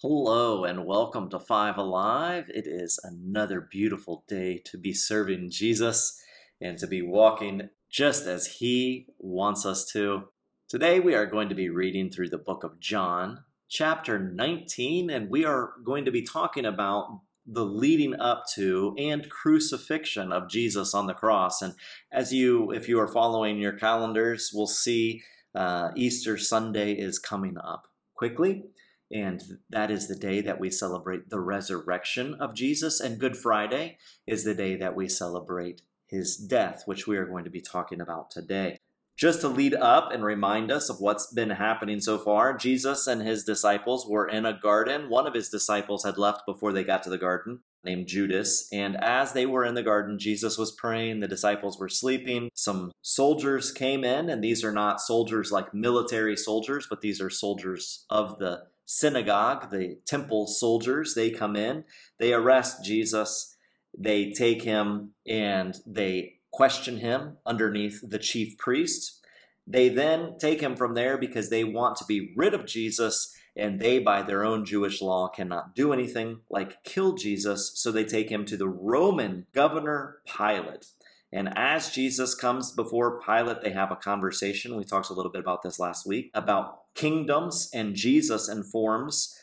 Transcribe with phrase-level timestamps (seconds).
[0.00, 2.44] Hello and welcome to Five Alive.
[2.54, 6.22] It is another beautiful day to be serving Jesus
[6.60, 10.28] and to be walking just as He wants us to.
[10.68, 15.28] Today we are going to be reading through the book of John, chapter 19, and
[15.30, 20.94] we are going to be talking about the leading up to and crucifixion of Jesus
[20.94, 21.60] on the cross.
[21.60, 21.74] And
[22.12, 25.22] as you, if you are following your calendars, we'll see
[25.56, 28.62] uh, Easter Sunday is coming up quickly.
[29.10, 33.00] And that is the day that we celebrate the resurrection of Jesus.
[33.00, 37.44] And Good Friday is the day that we celebrate his death, which we are going
[37.44, 38.78] to be talking about today.
[39.16, 43.20] Just to lead up and remind us of what's been happening so far, Jesus and
[43.20, 45.10] his disciples were in a garden.
[45.10, 48.68] One of his disciples had left before they got to the garden, named Judas.
[48.72, 51.18] And as they were in the garden, Jesus was praying.
[51.18, 52.48] The disciples were sleeping.
[52.54, 57.30] Some soldiers came in, and these are not soldiers like military soldiers, but these are
[57.30, 61.84] soldiers of the synagogue, the temple soldiers, they come in,
[62.18, 63.54] they arrest Jesus,
[63.96, 69.20] they take him and they question him underneath the chief priest.
[69.66, 73.78] They then take him from there because they want to be rid of Jesus and
[73.78, 77.72] they, by their own Jewish law, cannot do anything like kill Jesus.
[77.74, 80.86] So they take him to the Roman governor Pilate.
[81.32, 84.76] And as Jesus comes before Pilate, they have a conversation.
[84.76, 89.38] We talked a little bit about this last week about kingdoms, and Jesus informs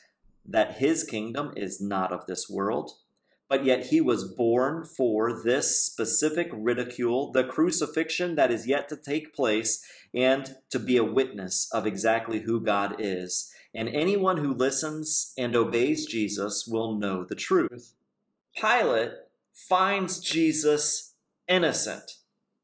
[0.45, 2.93] that his kingdom is not of this world,
[3.47, 8.95] but yet he was born for this specific ridicule, the crucifixion that is yet to
[8.95, 13.51] take place, and to be a witness of exactly who God is.
[13.73, 17.93] And anyone who listens and obeys Jesus will know the truth.
[18.55, 19.11] Pilate
[19.51, 21.14] finds Jesus
[21.47, 22.11] innocent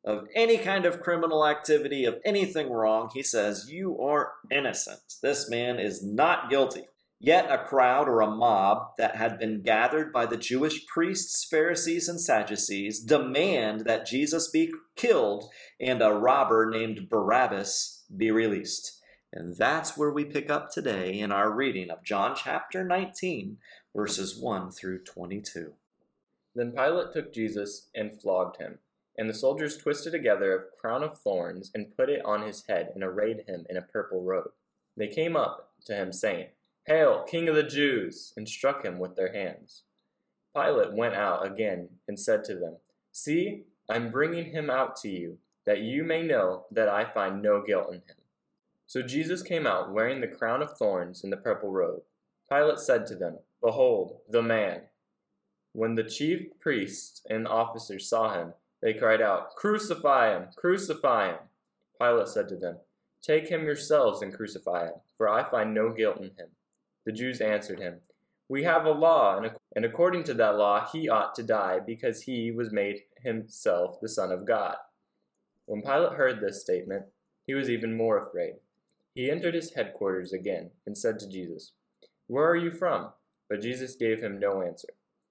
[0.04, 5.02] of any kind of criminal activity, of anything wrong, he says, You are innocent.
[5.22, 6.86] This man is not guilty.
[7.20, 12.10] Yet a crowd or a mob that had been gathered by the Jewish priests, Pharisees,
[12.10, 19.00] and Sadducees demand that Jesus be killed and a robber named Barabbas be released.
[19.32, 23.58] And that's where we pick up today in our reading of John chapter 19,
[23.96, 25.74] verses 1 through 22.
[26.56, 28.80] Then Pilate took Jesus and flogged him.
[29.18, 32.92] And the soldiers twisted together a crown of thorns and put it on his head
[32.94, 34.52] and arrayed him in a purple robe.
[34.98, 36.48] They came up to him, saying,
[36.88, 38.34] Hail, King of the Jews!
[38.36, 39.84] and struck him with their hands.
[40.56, 42.78] Pilate went out again and said to them,
[43.12, 47.62] See, I'm bringing him out to you, that you may know that I find no
[47.62, 48.18] guilt in him.
[48.88, 52.02] So Jesus came out wearing the crown of thorns and the purple robe.
[52.50, 54.82] Pilate said to them, Behold, the man.
[55.74, 60.48] When the chief priests and officers saw him, they cried out, Crucify him!
[60.56, 61.40] Crucify him!
[62.00, 62.78] Pilate said to them,
[63.22, 66.50] Take him yourselves and crucify him, for I find no guilt in him.
[67.06, 68.02] The Jews answered him,
[68.50, 69.42] We have a law,
[69.76, 74.10] and according to that law he ought to die, because he was made himself the
[74.10, 74.76] Son of God.
[75.68, 77.06] When Pilate heard this statement,
[77.46, 78.56] he was even more afraid.
[79.14, 81.74] He entered his headquarters again and said to Jesus,
[82.28, 83.10] Where are you from?
[83.48, 84.90] But Jesus gave him no answer.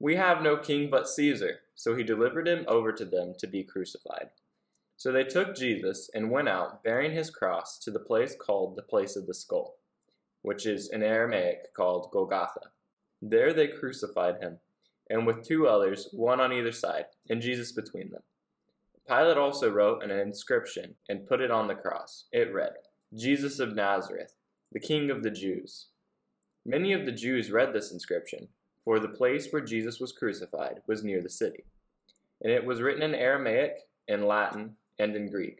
[0.00, 1.60] We have no king but Caesar.
[1.74, 4.30] So he delivered him over to them to be crucified.
[4.96, 8.82] So they took Jesus and went out, bearing his cross, to the place called the
[8.82, 9.76] place of the skull,
[10.42, 12.70] which is in Aramaic called Golgotha.
[13.22, 14.58] There they crucified him,
[15.08, 18.22] and with two others, one on either side, and Jesus between them.
[19.08, 22.24] Pilate also wrote an inscription and put it on the cross.
[22.32, 22.72] It read,
[23.14, 24.34] Jesus of Nazareth,
[24.72, 25.86] the King of the Jews.
[26.66, 28.48] Many of the Jews read this inscription
[28.88, 31.62] for the place where Jesus was crucified was near the city.
[32.40, 35.58] And it was written in Aramaic, in Latin, and in Greek.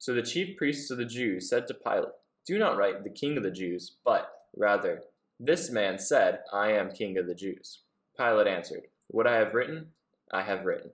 [0.00, 2.08] So the chief priests of the Jews said to Pilate,
[2.44, 5.04] Do not write the king of the Jews, but rather,
[5.38, 7.82] This man said, I am king of the Jews.
[8.18, 9.90] Pilate answered, What I have written,
[10.32, 10.90] I have written.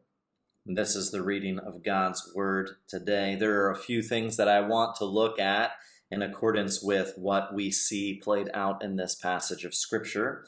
[0.66, 3.36] This is the reading of God's Word today.
[3.36, 5.70] There are a few things that I want to look at
[6.10, 10.44] in accordance with what we see played out in this passage of Scripture.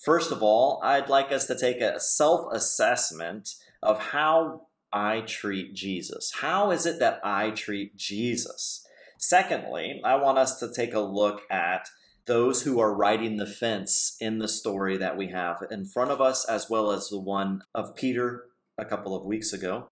[0.00, 3.50] First of all, I'd like us to take a self assessment
[3.82, 6.32] of how I treat Jesus.
[6.40, 8.86] How is it that I treat Jesus?
[9.18, 11.88] Secondly, I want us to take a look at
[12.24, 16.20] those who are riding the fence in the story that we have in front of
[16.20, 18.44] us, as well as the one of Peter
[18.78, 19.88] a couple of weeks ago.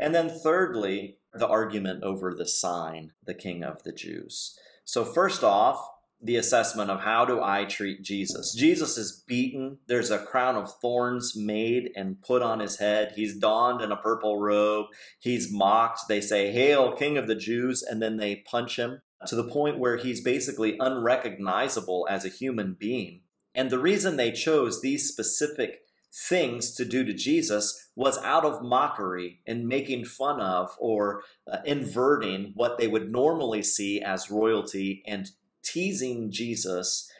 [0.00, 4.58] And then, thirdly, the argument over the sign, the King of the Jews.
[4.84, 5.88] So, first off,
[6.20, 8.52] the assessment of how do I treat Jesus.
[8.52, 9.78] Jesus is beaten.
[9.86, 13.12] There's a crown of thorns made and put on his head.
[13.14, 14.86] He's donned in a purple robe.
[15.20, 16.02] He's mocked.
[16.08, 19.78] They say, Hail, King of the Jews, and then they punch him to the point
[19.78, 23.22] where he's basically unrecognizable as a human being.
[23.54, 25.80] And the reason they chose these specific
[26.12, 31.58] things to do to Jesus was out of mockery and making fun of or uh,
[31.64, 35.30] inverting what they would normally see as royalty and
[35.72, 37.10] teasing Jesus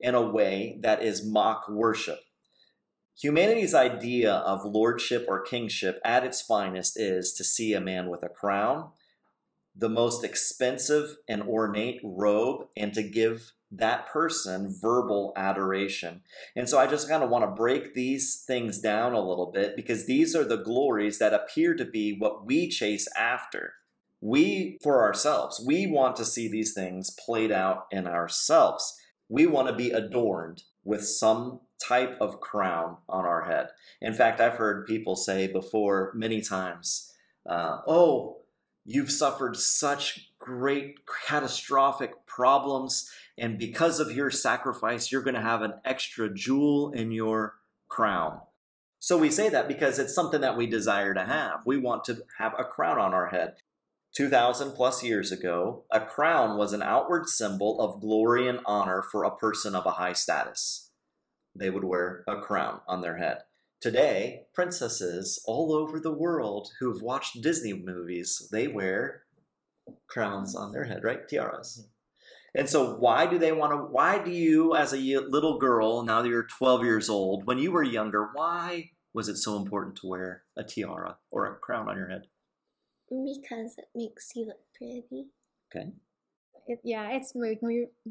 [0.00, 2.20] in a way that is mock worship.
[3.20, 8.22] Humanity's idea of lordship or kingship at its finest is to see a man with
[8.22, 8.90] a crown,
[9.74, 16.20] the most expensive and ornate robe, and to give that person verbal adoration.
[16.54, 19.76] And so I just kind of want to break these things down a little bit
[19.76, 23.74] because these are the glories that appear to be what we chase after.
[24.26, 28.98] We, for ourselves, we want to see these things played out in ourselves.
[29.28, 33.68] We want to be adorned with some type of crown on our head.
[34.00, 37.12] In fact, I've heard people say before many times,
[37.48, 38.38] uh, Oh,
[38.84, 40.96] you've suffered such great
[41.28, 43.08] catastrophic problems,
[43.38, 47.54] and because of your sacrifice, you're going to have an extra jewel in your
[47.86, 48.40] crown.
[48.98, 51.60] So we say that because it's something that we desire to have.
[51.64, 53.54] We want to have a crown on our head.
[54.16, 59.24] 2,000 plus years ago, a crown was an outward symbol of glory and honor for
[59.24, 60.90] a person of a high status.
[61.54, 63.40] They would wear a crown on their head.
[63.78, 69.24] Today, princesses all over the world who've watched Disney movies, they wear
[70.06, 71.28] crowns on their head, right?
[71.28, 71.78] Tiaras.
[71.78, 71.90] Mm-hmm.
[72.58, 73.76] And so, why do they want to?
[73.76, 77.70] Why do you, as a little girl, now that you're 12 years old, when you
[77.70, 81.98] were younger, why was it so important to wear a tiara or a crown on
[81.98, 82.22] your head?
[83.08, 85.26] Because it makes you look pretty.
[85.70, 85.92] Okay.
[86.66, 87.58] It, yeah, it's very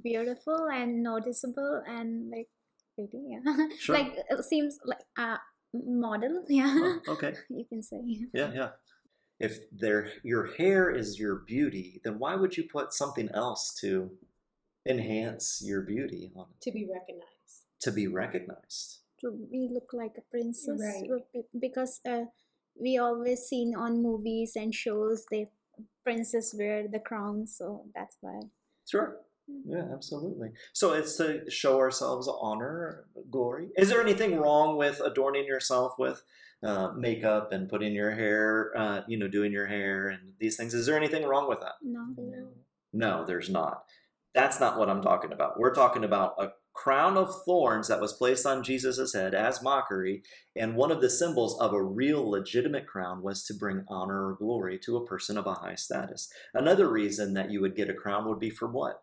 [0.02, 2.48] beautiful and noticeable and like
[2.96, 3.20] pretty.
[3.28, 3.68] Yeah.
[3.80, 3.96] Sure.
[3.96, 5.40] like it seems like a
[5.74, 6.44] model.
[6.50, 6.74] Yeah.
[7.08, 7.34] Oh, okay.
[7.50, 8.02] you can say.
[8.34, 8.70] Yeah, yeah.
[9.40, 14.12] If their your hair is your beauty, then why would you put something else to
[14.88, 16.62] enhance your beauty on it?
[16.62, 17.66] To be recognized.
[17.82, 19.00] To be recognized.
[19.20, 20.80] To be look like a princess.
[20.80, 21.44] Right.
[21.60, 22.26] Because uh,
[22.80, 25.48] we always seen on movies and shows the
[26.04, 28.40] princess wear the crown so that's why.
[28.90, 29.18] Sure.
[29.50, 29.72] Mm-hmm.
[29.74, 30.50] yeah absolutely.
[30.74, 33.70] So it's to show ourselves honor glory.
[33.78, 36.24] Is there anything wrong with adorning yourself with
[36.64, 40.74] uh, makeup and putting your hair uh, you know doing your hair and these things?
[40.74, 41.74] Is there anything wrong with that?
[41.84, 42.06] No.
[42.18, 42.48] No.
[42.94, 43.84] No there's not.
[44.34, 45.60] That's not what i'm talking about.
[45.60, 50.22] We're talking about a crown of thorns that was placed on Jesus' head as mockery,
[50.56, 54.36] and one of the symbols of a real legitimate crown was to bring honor or
[54.36, 56.30] glory to a person of a high status.
[56.54, 59.02] Another reason that you would get a crown would be for what?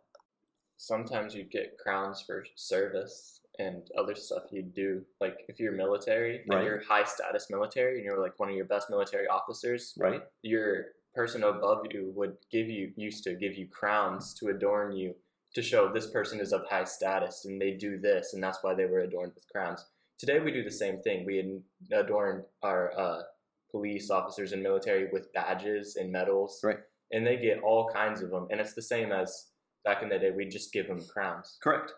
[0.77, 5.03] Sometimes you'd get crowns for service and other stuff you'd do.
[5.21, 6.59] Like if you're military right.
[6.59, 10.23] and you're high status military and you're like one of your best military officers, right?
[10.43, 15.15] Your person above you would give you used to give you crowns to adorn you
[15.55, 18.75] to show this person is of high status and they do this, and that's why
[18.75, 19.85] they were adorned with crowns.
[20.19, 21.27] Today we do the same thing.
[21.27, 21.61] We
[21.93, 23.23] adorn our uh,
[23.71, 26.79] police officers and military with badges and medals, right?
[27.11, 29.49] And they get all kinds of them, and it's the same as
[29.85, 30.31] back in the day.
[30.31, 31.59] We just give them crowns.
[31.63, 31.93] Correct.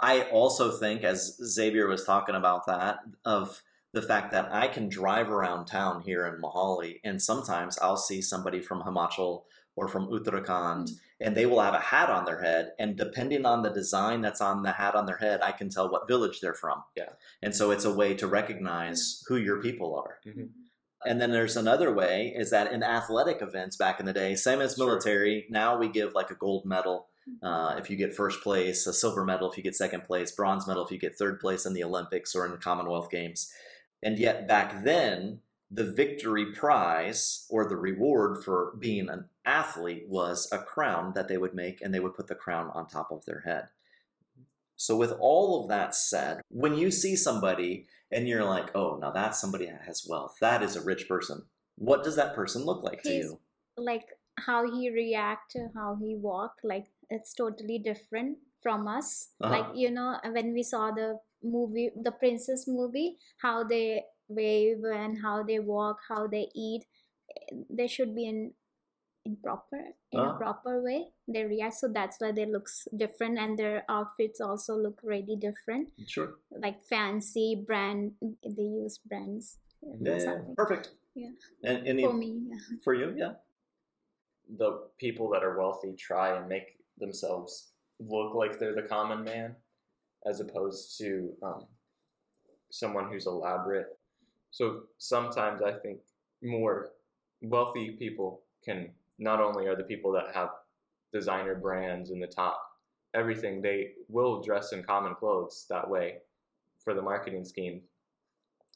[0.00, 3.62] I also think, as Xavier was talking about that, of
[3.92, 8.22] the fact that I can drive around town here in Mohali, and sometimes I'll see
[8.22, 9.42] somebody from Himachal
[9.76, 10.94] or from Uttarakhand, mm-hmm.
[11.20, 12.72] and they will have a hat on their head.
[12.78, 15.90] And depending on the design that's on the hat on their head, I can tell
[15.90, 16.82] what village they're from.
[16.96, 17.10] Yeah.
[17.42, 20.18] And so it's a way to recognize who your people are.
[20.26, 20.46] Mm-hmm.
[21.06, 24.60] And then there's another way is that in athletic events back in the day, same
[24.60, 25.50] as military, sure.
[25.50, 27.46] now we give like a gold medal mm-hmm.
[27.46, 30.66] uh, if you get first place, a silver medal if you get second place, bronze
[30.66, 33.50] medal if you get third place in the Olympics or in the Commonwealth Games.
[34.02, 35.40] And yet back then,
[35.70, 41.38] the victory prize or the reward for being an athlete was a crown that they
[41.38, 43.68] would make and they would put the crown on top of their head.
[44.76, 49.10] So, with all of that said, when you see somebody and you're like, oh, now
[49.10, 51.42] that's somebody that has wealth, that is a rich person,
[51.76, 53.40] what does that person look like to you?
[53.76, 54.08] like
[54.46, 59.50] how he react how he walk like it's totally different from us Uh-huh.
[59.52, 65.18] like you know when we saw the movie the princess movie how they wave and
[65.22, 66.84] how they walk how they eat
[67.70, 68.52] they should be in
[69.26, 69.76] in proper
[70.12, 74.40] in a proper way they react so that's why they looks different and their outfits
[74.40, 76.34] also look really different Sure.
[76.50, 79.58] like fancy brand they use brands
[80.00, 80.90] Yeah, yeah, perfect.
[81.14, 81.32] Yeah.
[81.64, 82.76] And any for me yeah.
[82.84, 83.32] for you, yeah.
[84.58, 89.56] the people that are wealthy try and make themselves look like they're the common man
[90.26, 91.66] as opposed to um,
[92.70, 93.86] someone who's elaborate.
[94.50, 96.00] So sometimes I think
[96.42, 96.90] more
[97.42, 100.50] wealthy people can not only are the people that have
[101.12, 102.60] designer brands in the top,
[103.14, 106.18] everything, they will dress in common clothes that way
[106.82, 107.82] for the marketing scheme.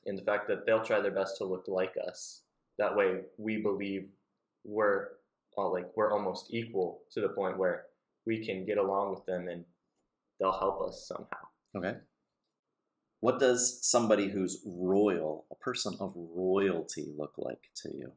[0.07, 2.43] And the fact that they'll try their best to look like us.
[2.79, 4.09] That way we believe
[4.65, 5.09] we're
[5.57, 7.85] like we're almost equal to the point where
[8.27, 9.65] we can get along with them and
[10.45, 11.47] they'll help us somehow.
[11.75, 11.99] Okay.
[13.21, 18.13] What does somebody who's royal, a person of royalty, look like to you?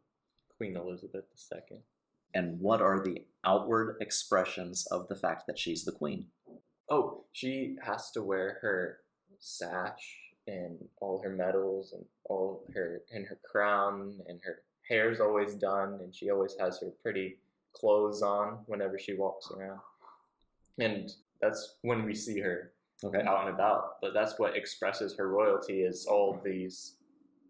[0.58, 1.78] Queen Elizabeth II.
[2.34, 6.26] And what are the outward expressions of the fact that she's the queen?
[6.90, 8.98] Oh, she has to wear her
[9.40, 10.18] sash
[10.48, 16.00] and all her medals and all her and her crown and her hair's always done
[16.02, 17.38] and she always has her pretty
[17.74, 19.80] clothes on whenever she walks around.
[20.80, 21.10] And
[21.42, 22.72] that's when we see her
[23.04, 23.22] Okay.
[23.22, 24.02] out and about.
[24.02, 26.96] But that's what expresses her royalty is all these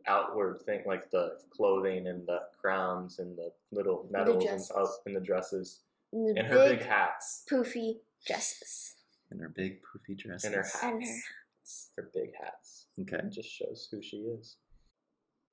[0.07, 4.71] outward thing like the clothing and the crowns and the little medals and, dresses.
[4.75, 5.81] oh, and the dresses
[6.13, 8.95] And the and her big, big hats poofy dresses.
[9.31, 10.45] and her big poofy dresses.
[10.45, 10.83] and her hats.
[10.83, 12.87] And her her big hats.
[13.01, 13.17] Okay.
[13.17, 14.57] It just shows who she is.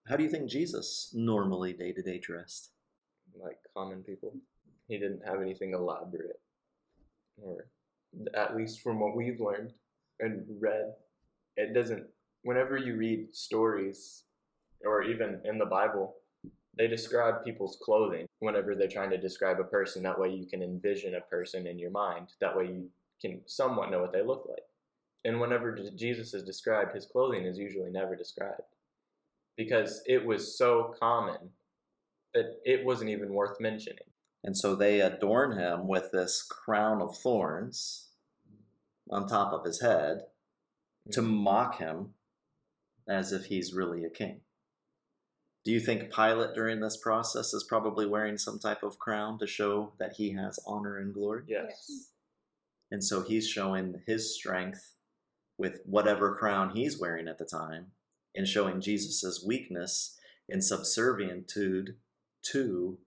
[0.07, 2.71] How do you think Jesus normally day to day dressed?
[3.37, 4.35] Like common people.
[4.89, 6.41] He didn't have anything elaborate.
[7.43, 7.67] Or
[8.35, 9.73] at least from what we've learned
[10.21, 10.93] and read,
[11.57, 12.07] it doesn't
[12.43, 14.25] whenever you read stories
[14.85, 16.15] or even in the Bible,
[16.77, 20.03] they describe people's clothing whenever they're trying to describe a person.
[20.03, 22.29] That way you can envision a person in your mind.
[22.41, 22.91] That way you
[23.21, 24.63] can somewhat know what they look like.
[25.25, 28.61] And whenever Jesus is described, his clothing is usually never described
[29.57, 31.39] because it was so common
[32.35, 33.99] that it wasn't even worth mentioning.
[34.43, 38.04] And so they adorn him with this crown of thorns
[39.11, 40.23] on top of his head
[41.13, 41.35] to mm-hmm.
[41.35, 42.15] mock him
[43.09, 44.41] as if he's really a king.
[45.65, 49.47] Do you think Pilate during this process is probably wearing some type of crown to
[49.47, 51.45] show that he has honor and glory?
[51.47, 52.11] Yes.
[52.91, 54.95] And so he's showing his strength
[55.57, 57.93] with whatever crown he's wearing at the time
[58.35, 60.19] and showing Jesus' weakness
[60.49, 61.95] and subservientude
[62.53, 62.99] to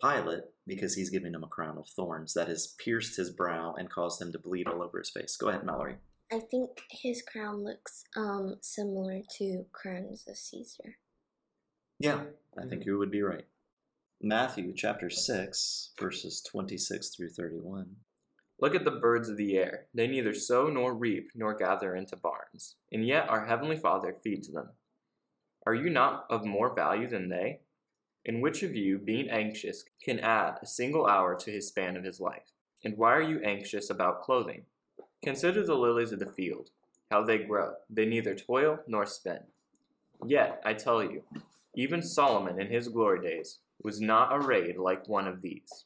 [0.00, 3.90] Pilate because he's giving him a crown of thorns that has pierced his brow and
[3.90, 5.36] caused him to bleed all over his face.
[5.36, 5.96] Go ahead, Mallory.
[6.30, 10.96] I think his crown looks um similar to crowns of Caesar.
[11.98, 12.24] Yeah,
[12.56, 13.46] I think you would be right.
[14.20, 17.86] Matthew chapter 6, verses 26 through 31.
[18.60, 19.86] Look at the birds of the air.
[19.94, 24.50] They neither sow nor reap nor gather into barns, and yet our heavenly Father feeds
[24.52, 24.70] them.
[25.66, 27.60] Are you not of more value than they?
[28.26, 32.04] And which of you, being anxious, can add a single hour to his span of
[32.04, 32.52] his life?
[32.84, 34.62] And why are you anxious about clothing?
[35.22, 36.70] Consider the lilies of the field,
[37.10, 37.74] how they grow.
[37.90, 39.40] They neither toil nor spin.
[40.26, 41.22] Yet, I tell you,
[41.74, 45.84] even Solomon in his glory days was not arrayed like one of these.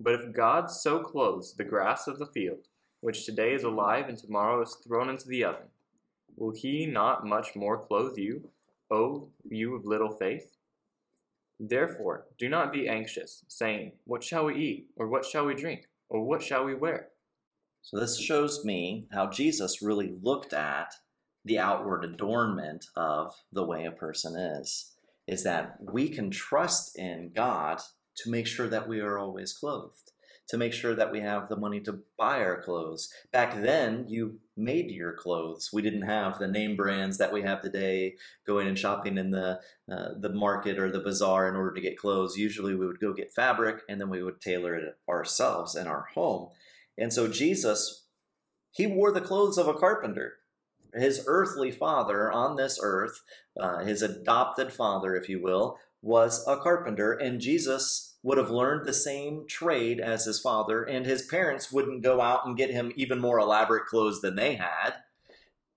[0.00, 2.68] But if God so clothes the grass of the field,
[3.00, 5.68] which today is alive and tomorrow is thrown into the oven,
[6.36, 8.48] will he not much more clothe you,
[8.90, 10.56] O you of little faith?
[11.68, 14.88] Therefore, do not be anxious, saying, What shall we eat?
[14.96, 15.86] Or what shall we drink?
[16.08, 17.08] Or what shall we wear?
[17.82, 20.92] So this shows me how Jesus really looked at
[21.44, 24.92] the outward adornment of the way a person is.
[25.26, 27.80] Is that we can trust in God
[28.18, 30.12] to make sure that we are always clothed,
[30.48, 33.10] to make sure that we have the money to buy our clothes.
[33.32, 35.70] Back then, you made your clothes.
[35.72, 38.14] We didn't have the name brands that we have today,
[38.46, 41.98] going and shopping in the uh, the market or the bazaar in order to get
[41.98, 42.36] clothes.
[42.36, 46.06] Usually, we would go get fabric and then we would tailor it ourselves in our
[46.14, 46.50] home.
[46.96, 48.04] And so Jesus,
[48.70, 50.34] he wore the clothes of a carpenter.
[50.94, 53.20] His earthly father on this earth,
[53.58, 58.84] uh, his adopted father, if you will, was a carpenter, and Jesus would have learned
[58.86, 62.90] the same trade as his father, and his parents wouldn't go out and get him
[62.96, 64.94] even more elaborate clothes than they had.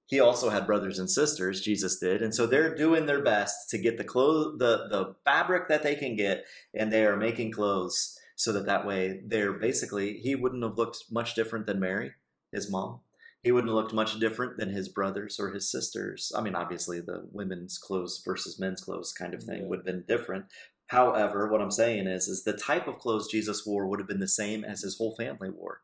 [0.07, 3.77] he also had brothers and sisters jesus did and so they're doing their best to
[3.77, 8.17] get the clothes the the fabric that they can get and they are making clothes
[8.35, 12.11] so that that way they're basically he wouldn't have looked much different than mary
[12.53, 13.01] his mom
[13.43, 17.01] he wouldn't have looked much different than his brothers or his sisters i mean obviously
[17.01, 19.67] the women's clothes versus men's clothes kind of thing Yeah.
[19.67, 20.45] would have been different
[20.87, 24.19] however what i'm saying is is the type of clothes jesus wore would have been
[24.19, 25.81] the same as his whole family wore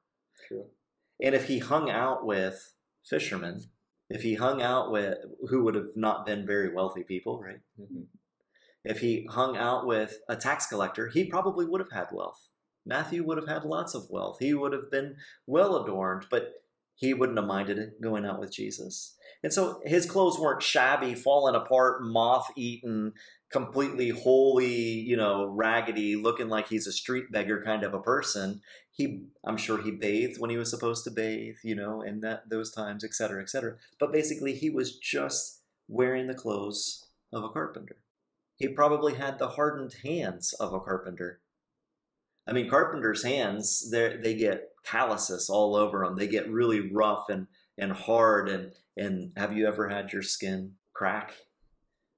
[0.47, 0.65] True.
[1.21, 2.73] and if he hung out with
[3.07, 3.63] fishermen,
[4.09, 5.17] if he hung out with
[5.49, 7.59] who would have not been very wealthy people, right?
[7.79, 8.05] Mhm.
[8.83, 12.49] If he hung out with a tax collector, he probably would have had wealth.
[12.85, 14.37] Matthew would have had lots of wealth.
[14.39, 15.15] He would have been
[15.47, 16.63] well adorned, but
[16.95, 19.15] he wouldn't have minded going out with Jesus.
[19.41, 23.13] And so his clothes weren't shabby, falling apart, moth eaten,
[23.53, 28.61] completely holey, you know, raggedy, looking like he's a street beggar kind of a person.
[28.91, 32.49] He, I'm sure he bathed when he was supposed to bathe, you know, in that
[32.49, 33.75] those times, et cetera, et cetera.
[33.99, 37.97] But basically, he was just wearing the clothes of a carpenter.
[38.55, 41.39] He probably had the hardened hands of a carpenter.
[42.47, 46.17] I mean, carpenters' hands, they they get calluses all over them.
[46.17, 48.49] They get really rough and and hard.
[48.49, 51.33] And and have you ever had your skin crack?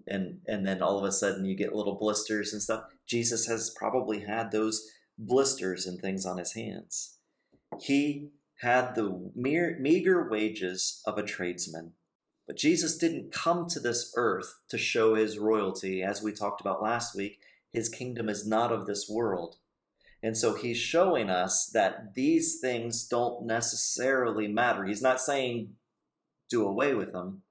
[0.08, 2.84] And and then all of a sudden you get little blisters and stuff.
[3.08, 7.18] Jesus has probably had those blisters and things on his hands.
[7.82, 8.30] He
[8.62, 11.94] had the mere meager wages of a tradesman.
[12.48, 16.04] But Jesus didn't come to this earth to show his royalty.
[16.04, 17.40] As we talked about last week,
[17.72, 19.58] his kingdom is not of this world.
[20.22, 24.86] And so he's showing us that these things don't necessarily matter.
[24.86, 25.76] He's not saying
[26.50, 27.42] do away with them,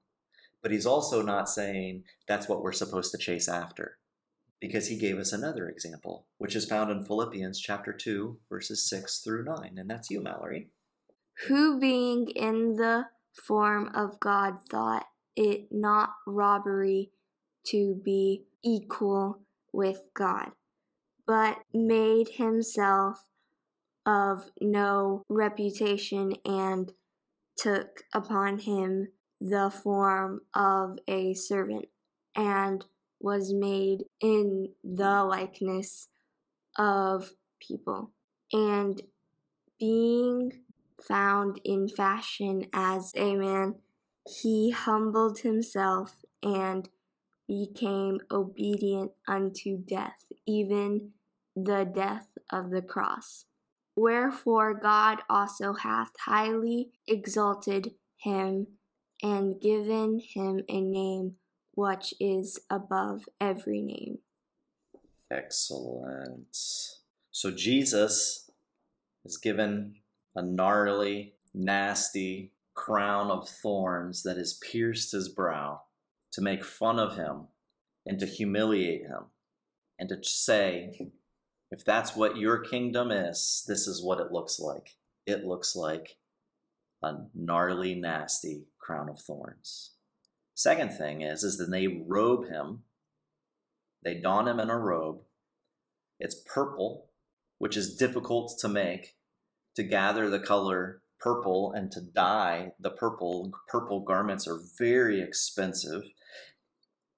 [0.65, 3.99] but he's also not saying that's what we're supposed to chase after.
[4.59, 9.19] Because he gave us another example, which is found in Philippians chapter 2, verses 6
[9.19, 9.75] through 9.
[9.77, 10.71] And that's you, Mallory.
[11.47, 15.05] who being in the form of God thought
[15.35, 17.11] it not robbery
[17.67, 19.41] to be equal
[19.71, 20.49] with God,
[21.27, 23.27] but made himself
[24.03, 26.91] of no reputation and
[27.55, 31.87] took upon him the form of a servant
[32.35, 32.85] and
[33.19, 36.09] was made in the likeness
[36.77, 38.11] of people
[38.51, 39.01] and
[39.79, 40.51] being
[41.01, 43.75] found in fashion as a man,
[44.27, 46.89] he humbled himself and
[47.47, 51.11] became obedient unto death, even
[51.55, 53.45] the death of the cross.
[53.95, 58.67] Wherefore God also hath highly exalted him
[59.21, 61.35] and given him a name
[61.73, 64.19] which is above every name.
[65.31, 66.57] Excellent.
[67.31, 68.49] So Jesus
[69.25, 69.95] is given
[70.35, 75.81] a gnarly, nasty crown of thorns that has pierced his brow
[76.31, 77.47] to make fun of him
[78.05, 79.25] and to humiliate him
[79.97, 81.11] and to say,
[81.71, 84.95] if that's what your kingdom is, this is what it looks like.
[85.25, 86.17] It looks like
[87.01, 89.91] a gnarly, nasty crown of thorns.
[90.53, 92.83] Second thing is, is then they robe him.
[94.03, 95.21] They don him in a robe.
[96.19, 97.09] It's purple,
[97.57, 99.15] which is difficult to make.
[99.75, 106.03] To gather the color purple and to dye the purple, purple garments are very expensive.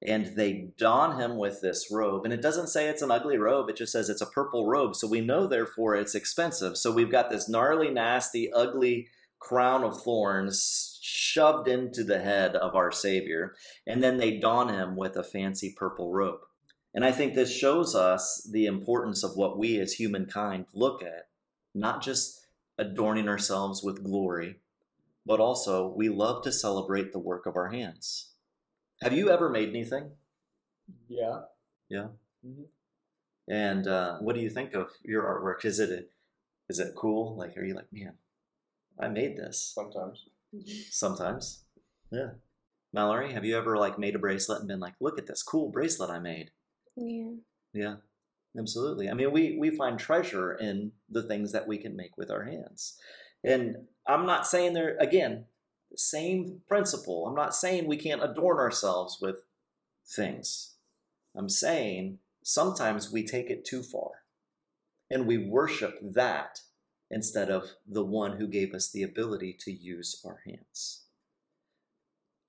[0.02, 2.24] And they don him with this robe.
[2.24, 4.96] And it doesn't say it's an ugly robe, it just says it's a purple robe.
[4.96, 6.78] So we know, therefore, it's expensive.
[6.78, 12.76] So we've got this gnarly, nasty, ugly crown of thorns shoved into the head of
[12.76, 13.56] our Savior.
[13.86, 16.42] And then they don him with a fancy purple robe.
[16.94, 21.30] And I think this shows us the importance of what we as humankind look at,
[21.74, 24.58] not just adorning ourselves with glory,
[25.26, 28.34] but also we love to celebrate the work of our hands.
[29.02, 30.12] Have you ever made anything?
[31.08, 31.42] Yeah.
[31.90, 32.08] Yeah.
[32.46, 32.66] Mhm.
[33.48, 35.66] And uh, what do you think of your artwork?
[35.66, 36.12] Is it
[36.70, 37.38] is it cool?
[37.38, 38.14] Like, are you like, man,
[39.00, 39.72] I made this?
[39.74, 40.28] Sometimes.
[40.56, 40.82] Mm-hmm.
[40.90, 41.64] Sometimes,
[42.12, 42.32] yeah.
[42.94, 45.70] Mallory, have you ever like made a bracelet and been like, look at this cool
[45.70, 46.52] bracelet I made?
[46.96, 47.32] Yeah.
[47.74, 47.96] Yeah,
[48.58, 49.10] absolutely.
[49.10, 52.44] I mean, we we find treasure in the things that we can make with our
[52.44, 52.98] hands.
[53.44, 55.46] And I'm not saying there again,
[55.96, 57.28] same principle.
[57.28, 59.44] I'm not saying we can't adorn ourselves with
[60.08, 60.76] things.
[61.36, 64.24] I'm saying sometimes we take it too far
[65.10, 66.62] and we worship that
[67.10, 71.06] instead of the one who gave us the ability to use our hands.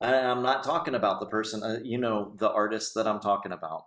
[0.01, 3.53] And I'm not talking about the person, uh, you know, the artist that I'm talking
[3.53, 3.85] about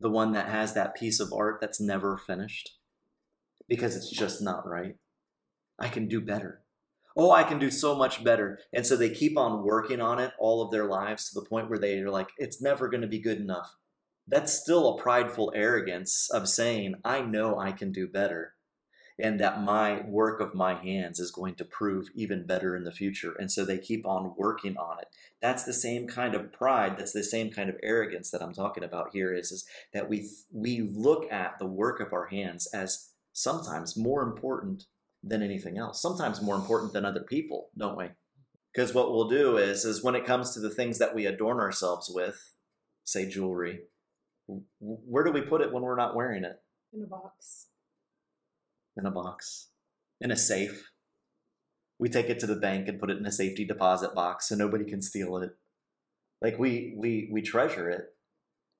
[0.00, 2.70] the one that has that piece of art that's never finished
[3.68, 4.96] because it's just not right.
[5.78, 6.62] I can do better.
[7.16, 8.60] Oh, I can do so much better.
[8.72, 11.68] And so they keep on working on it all of their lives to the point
[11.68, 13.74] where they are like, it's never going to be good enough.
[14.26, 18.54] That's still a prideful arrogance of saying, I know I can do better
[19.18, 22.92] and that my work of my hands is going to prove even better in the
[22.92, 23.34] future.
[23.38, 25.08] And so they keep on working on it.
[25.42, 26.96] That's the same kind of pride.
[26.96, 30.28] That's the same kind of arrogance that I'm talking about here is, is that we,
[30.52, 34.84] we look at the work of our hands as sometimes more important
[35.22, 38.06] than anything else, sometimes more important than other people, don't we?
[38.72, 41.58] Because what we'll do is, is when it comes to the things that we adorn
[41.58, 42.54] ourselves with,
[43.04, 43.80] say jewelry,
[44.80, 46.60] where do we put it when we're not wearing it?
[46.92, 47.66] In a box.
[48.98, 49.68] In a box.
[50.20, 50.90] In a safe.
[52.00, 54.56] We take it to the bank and put it in a safety deposit box so
[54.56, 55.52] nobody can steal it.
[56.42, 58.14] Like we we we treasure it.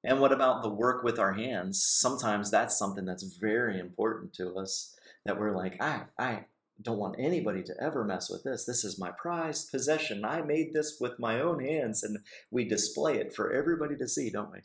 [0.02, 1.82] And what about the work with our hands?
[1.82, 6.46] Sometimes that's something that's very important to us that we're like, I I
[6.82, 8.64] don't want anybody to ever mess with this.
[8.64, 10.24] This is my prized possession.
[10.24, 12.18] I made this with my own hands and
[12.50, 14.58] we display it for everybody to see, don't we?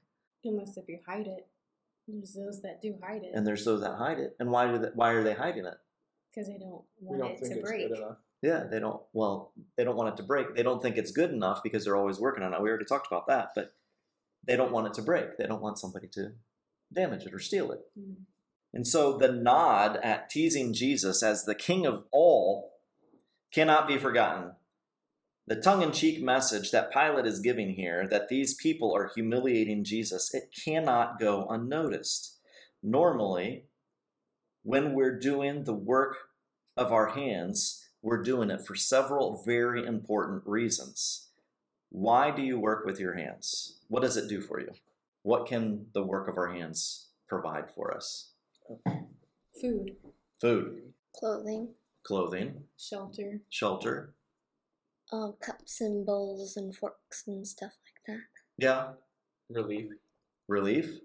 [0.46, 1.48] Unless if you hide it.
[2.08, 3.32] There's those that do hide it.
[3.34, 4.36] And there's those that hide it.
[4.40, 5.78] And why do they, why are they hiding it?
[6.34, 7.88] Because they don't want don't it think to it's break.
[7.88, 8.18] good enough.
[8.42, 9.02] Yeah, they don't.
[9.14, 10.56] Well, they don't want it to break.
[10.56, 12.62] They don't think it's good enough because they're always working on it.
[12.62, 13.74] We already talked about that, but
[14.46, 15.38] they don't want it to break.
[15.38, 16.34] They don't want somebody to
[16.92, 17.80] damage it or steal it.
[17.98, 18.16] Mm.
[18.74, 22.74] And so the nod at teasing Jesus as the king of all
[23.54, 24.52] cannot be forgotten.
[25.46, 29.84] The tongue in cheek message that Pilate is giving here, that these people are humiliating
[29.84, 32.40] Jesus, it cannot go unnoticed.
[32.82, 33.66] Normally,
[34.64, 36.16] when we're doing the work
[36.78, 41.30] of our hands, we're doing it for several very important reasons.
[41.90, 43.80] Why do you work with your hands?
[43.90, 44.72] What does it do for you?
[45.24, 48.32] What can the work of our hands provide for us?
[49.62, 49.98] Food,
[50.42, 51.70] Food, Clothing,
[52.04, 54.14] clothing, shelter, shelter.
[55.14, 58.24] Um, cups and bowls and forks and stuff like that.
[58.58, 58.94] Yeah.
[59.50, 59.92] Relief.
[60.48, 61.00] Relief,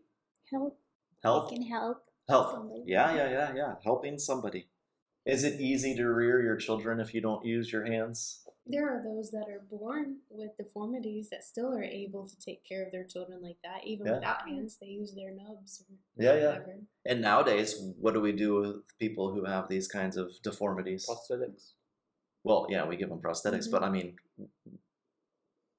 [0.50, 0.80] Help.
[1.22, 1.98] health, Can help.
[2.28, 2.50] help.
[2.50, 2.82] somebody.
[2.86, 3.74] Yeah, yeah, yeah, yeah.
[3.84, 4.68] Helping somebody.
[5.24, 8.40] Is it easy to rear your children if you don't use your hands?
[8.66, 12.84] There are those that are born with deformities that still are able to take care
[12.84, 14.14] of their children like that, even Yeah.
[14.14, 14.76] without hands.
[14.80, 16.46] They use their nubs or Yeah, yeah.
[16.58, 16.80] whatever.
[17.06, 21.06] And nowadays, what do we do with people who have these kinds of deformities?
[21.06, 21.74] Prosthetics.
[22.48, 23.70] Well, yeah, we give them prosthetics, Mhm.
[23.72, 24.18] but I mean,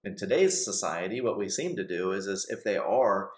[0.03, 3.31] in today's society, what we seem to do is, is if they are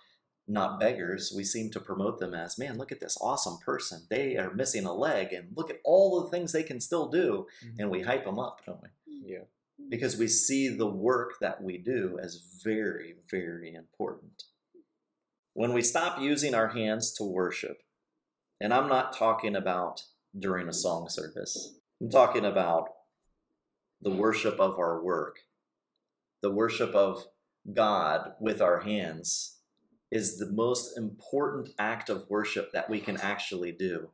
[0.48, 4.06] not beggars, we seem to promote them as, man, look at this awesome person.
[4.10, 7.48] They are missing a leg, and look at all the things they can still do,
[7.80, 8.90] and we hype them up, don't we?
[9.06, 9.46] Yeah.
[9.88, 14.44] Because we see the work that we do as very, very important.
[15.54, 17.82] When we stop using our hands to worship,
[18.60, 20.04] and I'm not talking about
[20.38, 22.90] during a song service, I'm talking about
[24.02, 25.42] the worship of our work,
[26.42, 27.26] the worship of
[27.72, 29.58] God with our hands
[30.12, 34.10] is the most important act of worship that we can actually do.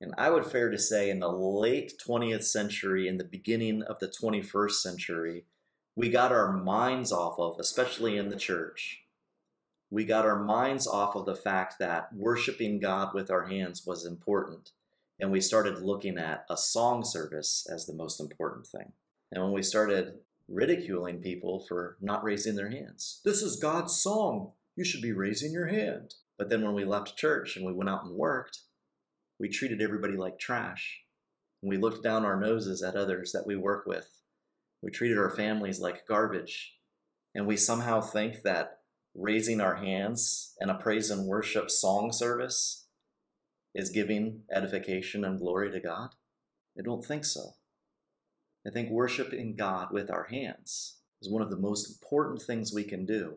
[0.00, 3.98] And I would fair to say in the late 20th century and the beginning of
[3.98, 5.44] the 21st century,
[5.94, 9.02] we got our minds off of, especially in the church,
[9.90, 14.04] we got our minds off of the fact that worshiping God with our hands was
[14.04, 14.72] important.
[15.18, 18.92] And we started looking at a song service as the most important thing.
[19.36, 20.14] And when we started
[20.48, 24.52] ridiculing people for not raising their hands, this is God's song.
[24.76, 26.14] You should be raising your hand.
[26.38, 28.60] But then when we left church and we went out and worked,
[29.38, 31.02] we treated everybody like trash.
[31.62, 34.08] And we looked down our noses at others that we work with.
[34.82, 36.72] We treated our families like garbage.
[37.34, 38.78] And we somehow think that
[39.14, 42.86] raising our hands in a praise and worship song service
[43.74, 46.14] is giving edification and glory to God?
[46.78, 47.50] I don't think so.
[48.66, 52.84] I think worshiping God with our hands is one of the most important things we
[52.84, 53.36] can do.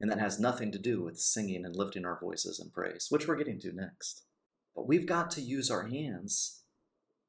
[0.00, 3.26] And that has nothing to do with singing and lifting our voices in praise, which
[3.26, 4.22] we're getting to next.
[4.74, 6.62] But we've got to use our hands,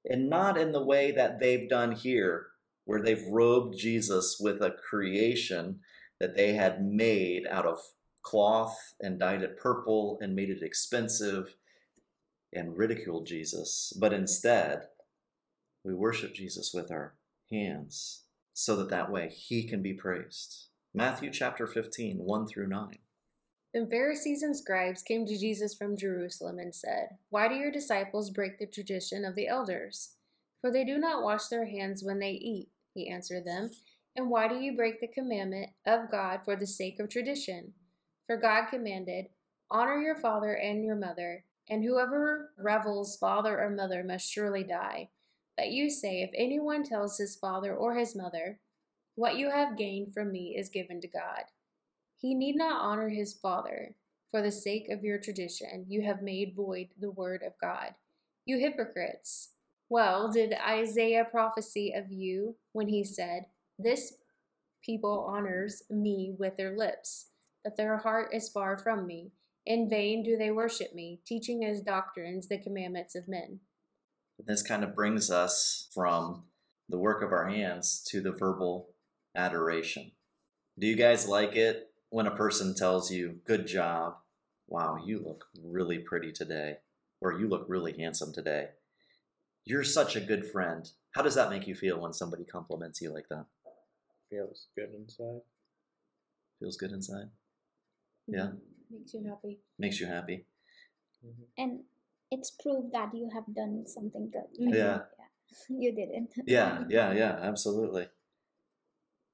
[0.06, 2.48] and not in the way that they've done here,
[2.86, 5.80] where they've robed Jesus with a creation
[6.20, 7.80] that they had made out of
[8.22, 11.56] cloth and dyed it purple and made it expensive
[12.54, 13.92] and ridiculed Jesus.
[14.00, 14.84] But instead,
[15.84, 17.16] we worship Jesus with our
[17.52, 20.68] hands so that that way he can be praised.
[20.94, 22.98] Matthew chapter 15, 1 through 9.
[23.74, 28.30] Then Pharisees and scribes came to Jesus from Jerusalem and said, Why do your disciples
[28.30, 30.16] break the tradition of the elders?
[30.60, 33.72] For they do not wash their hands when they eat, he answered them.
[34.16, 37.74] And why do you break the commandment of God for the sake of tradition?
[38.28, 39.28] For God commanded,
[39.70, 45.10] Honor your father and your mother, and whoever revels father or mother must surely die.
[45.58, 48.60] That you say, If anyone tells his father or his mother,
[49.16, 51.44] What you have gained from me is given to God,
[52.18, 53.96] he need not honor his father.
[54.30, 57.96] For the sake of your tradition, you have made void the word of God.
[58.46, 59.50] You hypocrites!
[59.90, 64.14] Well, did Isaiah prophesy of you when he said, This
[64.82, 67.32] people honors me with their lips,
[67.64, 69.34] but their heart is far from me.
[69.66, 73.60] In vain do they worship me, teaching as doctrines the commandments of men.
[74.46, 76.44] This kind of brings us from
[76.90, 78.90] the work of our hands to the verbal
[79.36, 80.12] adoration.
[80.78, 84.16] Do you guys like it when a person tells you, Good job,
[84.68, 86.78] wow, you look really pretty today,
[87.20, 88.70] or you look really handsome today?
[89.64, 90.90] You're such a good friend.
[91.12, 93.46] How does that make you feel when somebody compliments you like that?
[94.30, 95.42] Feels good inside.
[96.60, 97.30] Feels good inside?
[98.28, 98.52] Yeah.
[98.90, 99.60] Makes you happy.
[99.78, 100.46] Makes you happy?
[101.24, 101.46] Mhm.
[101.58, 101.84] and
[102.32, 104.50] it's proof that you have done something good.
[104.60, 104.74] Mhm.
[104.74, 105.00] Yeah.
[105.70, 106.32] you didn't.
[106.46, 108.08] Yeah, yeah, yeah, absolutely.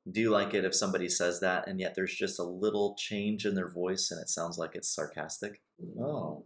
[0.09, 3.45] Do you like it if somebody says that and yet there's just a little change
[3.45, 5.61] in their voice and it sounds like it's sarcastic?
[5.99, 6.43] Oh,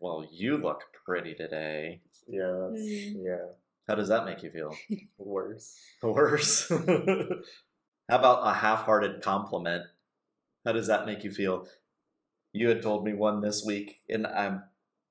[0.00, 2.02] well, you look pretty today.
[2.28, 3.24] Yeah, that's, Mm.
[3.24, 3.46] yeah.
[3.88, 4.74] How does that make you feel?
[5.16, 5.78] Worse.
[6.02, 6.68] Worse.
[8.08, 9.84] How about a half hearted compliment?
[10.64, 11.68] How does that make you feel?
[12.52, 14.58] You had told me one this week and I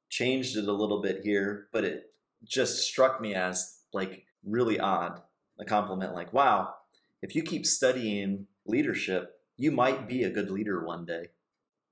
[0.10, 2.12] changed it a little bit here, but it
[2.44, 5.22] just struck me as like really odd.
[5.60, 6.74] A compliment like, wow,
[7.22, 11.28] if you keep studying leadership, you might be a good leader one day.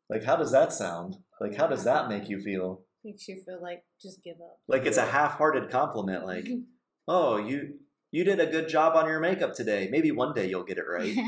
[0.10, 1.16] Like, how does that sound?
[1.40, 2.82] Like, how does that make you feel?
[3.06, 4.60] Makes you feel like just give up.
[4.68, 6.26] Like, it's a half hearted compliment.
[6.26, 6.48] Like,
[7.08, 7.76] oh, you.
[8.12, 9.88] You did a good job on your makeup today.
[9.90, 11.16] Maybe one day you'll get it right.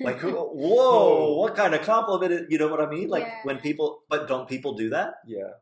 [0.00, 2.30] Like, whoa, what kind of compliment?
[2.32, 3.08] is- You know what I mean?
[3.08, 3.40] Like Yeah.
[3.44, 5.14] when people, but don't people do that?
[5.26, 5.52] Yeah.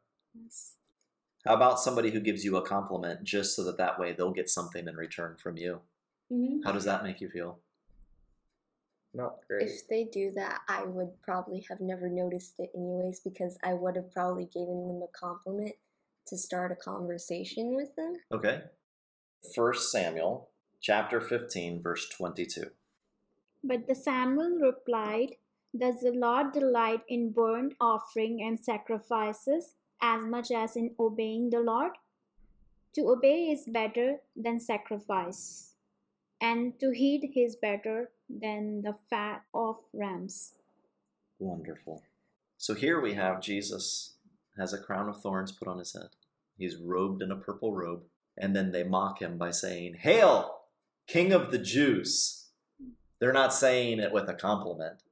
[1.46, 4.50] How about somebody who gives you a compliment just so that that way they'll get
[4.50, 5.80] something in return from you?
[6.28, 7.60] hmm How does that make you feel?
[9.14, 9.68] Not great.
[9.68, 13.96] If they do that, I would probably have never noticed it anyways because I would
[13.96, 15.76] have probably given them a compliment
[16.26, 18.16] to start a conversation with them.
[18.32, 18.62] Okay.
[19.54, 22.70] First Samuel chapter 15 verse 22.
[23.62, 25.36] But the Samuel replied,
[25.76, 31.60] Does the Lord delight in burnt offering and sacrifices as much as in obeying the
[31.60, 31.92] Lord?
[32.94, 35.74] To obey is better than sacrifice,
[36.40, 40.54] and to heed is better than the fat of rams.
[41.38, 42.02] Wonderful.
[42.56, 44.14] So here we have Jesus
[44.56, 46.08] has a crown of thorns put on his head.
[46.56, 48.02] He's robed in a purple robe.
[48.38, 50.60] And then they mock him by saying, Hail,
[51.06, 52.48] King of the Jews.
[53.18, 55.02] They're not saying it with a compliment.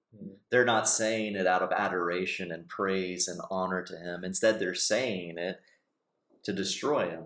[0.50, 4.24] They're not saying it out of adoration and praise and honor to him.
[4.24, 5.61] Instead, they're saying it
[6.44, 7.24] to destroy him,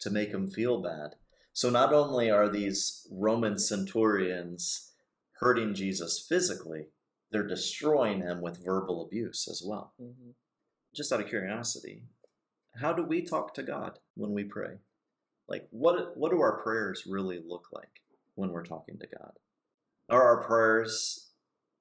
[0.00, 1.16] to make him feel bad.
[1.52, 4.92] So not only are these Roman centurions
[5.40, 6.86] hurting Jesus physically,
[7.30, 9.94] they're destroying him with verbal abuse as well.
[10.00, 10.34] Mhm.
[10.94, 12.08] Just out of curiosity,
[12.76, 14.78] how do we talk to God when we pray?
[15.48, 18.02] Like what what do our prayers really look like
[18.34, 19.38] when we're talking to God?
[20.08, 21.29] Are our prayers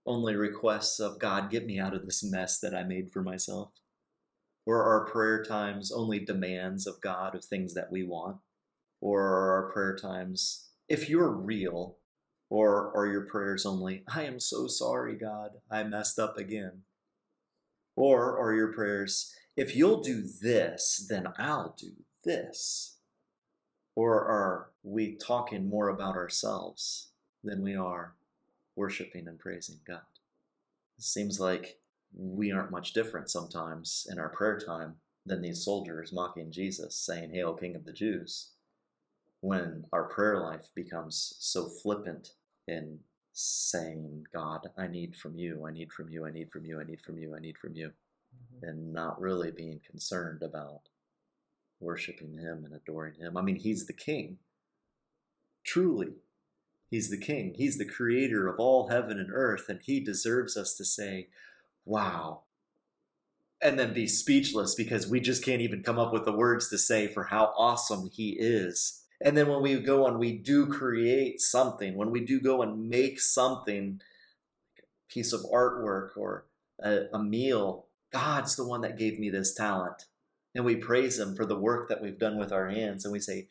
[0.06, 3.72] only requests of God, get me out of this mess that I made for myself?
[4.66, 8.38] Or are our prayer times only demands of God of things that we want?
[9.02, 11.98] Or are our prayer times, if you're real,
[12.50, 16.84] or are your prayers only, I am so sorry, God, I messed up again?
[17.96, 21.92] Or are your prayers, if you'll do this, then I'll do
[22.24, 22.98] this?
[23.96, 27.12] Or are we talking more about ourselves
[27.44, 28.16] than we are
[28.80, 30.02] worshiping and praising God?
[30.98, 31.80] It seems like
[32.18, 37.32] we aren't much different sometimes in our prayer time than these soldiers mocking Jesus, saying,
[37.32, 38.52] Hail, King of the Jews,
[39.42, 42.30] when our prayer life becomes so flippant
[42.68, 43.00] in
[43.34, 46.84] saying, God, I need from you, I need from you, I need from you, I
[46.84, 48.68] need from you, I need from you, mm-hmm.
[48.68, 50.82] and not really being concerned about
[51.80, 53.38] worshiping Him and adoring Him.
[53.38, 54.38] I mean, He's the King.
[55.64, 56.14] Truly,
[56.90, 57.54] He's the King.
[57.56, 61.28] He's the creator of all heaven and earth, and He deserves us to say,
[61.86, 62.44] Wow.
[63.62, 66.78] And then be speechless because we just can't even come up with the words to
[66.78, 69.04] say for how awesome He is.
[69.22, 72.90] And then when we go and we do create something, when we do go and
[72.90, 74.02] make something,
[74.80, 76.46] a piece of artwork or
[76.82, 80.06] a, a meal, God's the one that gave me this talent.
[80.56, 83.04] And we praise Him for the work that we've done with our hands.
[83.04, 83.50] And we say,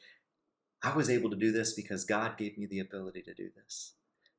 [0.83, 3.95] I was able to do this because God gave me the ability to do this.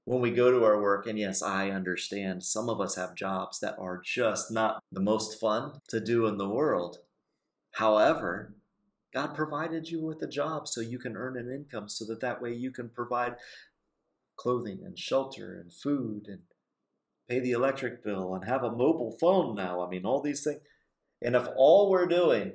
[0.06, 3.60] When we go to our work, and yes, I understand some of us have jobs
[3.60, 6.97] that are just not the most fun to do in the world.
[7.73, 8.56] However,
[9.13, 12.41] God provided you with a job so you can earn an income so that that
[12.41, 13.36] way you can provide
[14.36, 16.39] clothing and shelter and food and
[17.28, 19.86] pay the electric bill and have a mobile phone now.
[19.86, 20.62] I mean, all these things.
[21.21, 22.54] And if all we're doing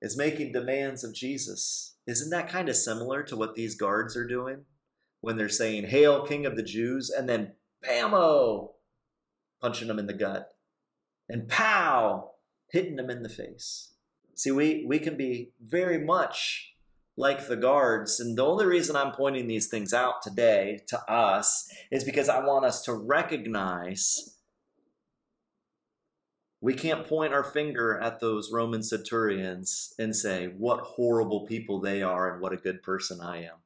[0.00, 4.26] is making demands of Jesus, isn't that kind of similar to what these guards are
[4.26, 4.64] doing
[5.20, 7.52] when they're saying, Hail, King of the Jews, and then
[7.84, 8.72] bammo,
[9.60, 10.50] punching them in the gut,
[11.28, 12.32] and pow,
[12.70, 13.94] hitting them in the face?
[14.34, 16.74] See, we, we can be very much
[17.16, 18.20] like the guards.
[18.20, 22.44] And the only reason I'm pointing these things out today to us is because I
[22.44, 24.35] want us to recognize
[26.60, 32.02] we can't point our finger at those Roman centurions and say, what horrible people they
[32.02, 33.56] are and what a good person I am.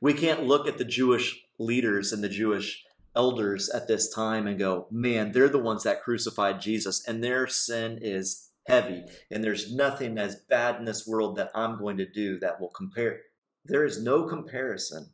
[0.00, 4.58] We can't look at the Jewish leaders and the Jewish elders at this time and
[4.58, 9.74] go, man, they're the ones that crucified Jesus and their sin is heavy, and there's
[9.74, 13.20] nothing as bad in this world that I'm going to do that will compare.
[13.64, 15.10] There is no comparison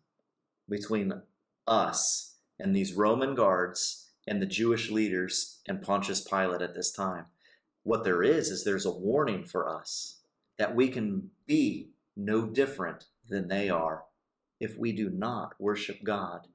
[0.69, 1.23] between
[1.67, 7.27] us and these Roman guards and the Jewish leaders and Pontius Pilate at this time.
[7.83, 10.21] What there is, is there's a warning for us
[10.59, 14.05] that we can be no different than they are
[14.61, 16.47] if we do not worship God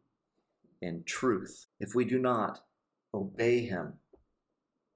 [0.81, 2.61] in truth, if we do not
[3.13, 3.99] obey Him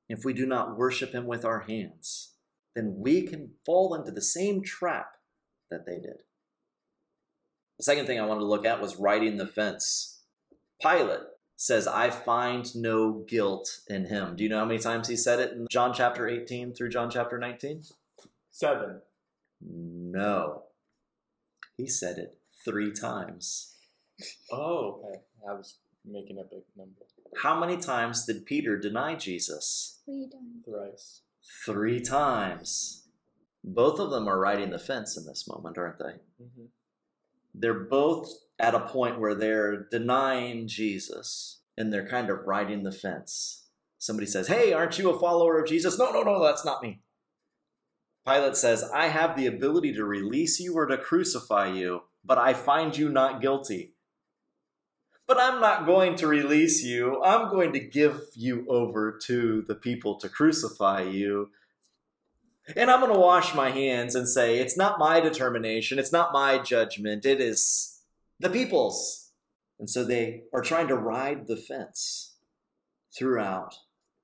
[0.10, 2.34] if we do not worship Him with our hands,
[2.76, 5.18] then we can fall into the same trap
[5.70, 6.24] that they did.
[7.78, 10.22] The second thing I wanted to look at was riding the fence.
[10.82, 11.22] Pilate
[11.56, 14.36] says, I find no guilt in him.
[14.36, 17.10] Do you know how many times he said it in John chapter 18 through John
[17.10, 17.84] chapter 19?
[18.52, 19.02] Seven.
[19.62, 20.64] No.
[21.78, 23.76] He said it three times.
[24.52, 25.20] Oh, okay.
[25.50, 27.02] I was making a big number.
[27.42, 30.02] How many times did Peter deny Jesus?
[30.06, 30.66] Three times.
[30.66, 31.22] Thrice.
[31.66, 33.08] Three times.
[33.64, 36.44] Both of them are riding the fence in this moment, aren't they?
[36.44, 36.66] Mm-hmm.
[37.56, 38.30] They're both
[38.64, 43.66] at a point where they're denying Jesus and they're kind of riding the fence.
[43.98, 46.00] Somebody says, Hey, aren't you a follower of Jesus?
[46.00, 47.02] No, no, no, that's not me.
[48.26, 52.54] Pilate says, I have the ability to release you or to crucify you, but I
[52.54, 53.94] find you not guilty
[55.26, 57.22] but I'm not going to release you.
[57.24, 61.50] I'm going to give you over to the people to crucify you.
[62.76, 66.34] And I'm going to wash my hands and say, it's not my determination, it's not
[66.34, 67.93] my judgment, it is
[68.44, 69.32] the people's.
[69.80, 72.36] And so they are trying to ride the fence
[73.18, 73.76] throughout